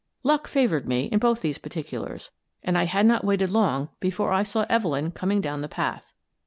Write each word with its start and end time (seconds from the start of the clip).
Luck 0.23 0.47
favoured 0.47 0.87
me 0.87 1.03
in 1.11 1.19
both 1.19 1.41
these 1.41 1.59
particulars, 1.59 2.31
and 2.63 2.75
I 2.75 2.85
had 2.85 3.05
not 3.05 3.23
waited 3.23 3.51
long 3.51 3.89
before 3.99 4.31
I 4.33 4.41
saw 4.41 4.65
Evelyn 4.67 5.11
coming 5.11 5.41
down 5.41 5.61
the 5.61 5.67
path. 5.67 6.15